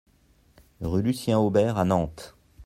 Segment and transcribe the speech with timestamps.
[0.79, 2.35] Rue Lucien Aubert à Nantes